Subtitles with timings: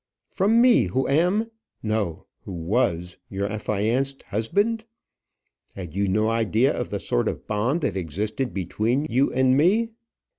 [0.31, 1.51] from me who am
[1.83, 4.83] no, who was, your affianced husband!
[5.75, 9.91] Had you no idea of the sort of bond that existed between you and me?